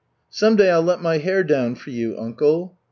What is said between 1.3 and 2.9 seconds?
down for you, uncle."